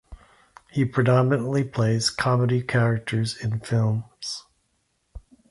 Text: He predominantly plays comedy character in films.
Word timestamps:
He 0.71 0.83
predominantly 0.83 1.63
plays 1.63 2.09
comedy 2.09 2.63
character 2.63 3.17
in 3.43 3.59
films. 3.59 4.45